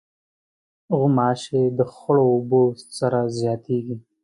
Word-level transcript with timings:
غوماشې 0.97 1.61
د 1.77 1.79
خړو 1.93 2.25
اوبو 2.35 2.63
سره 2.97 3.19
زیاتیږي. 3.39 3.95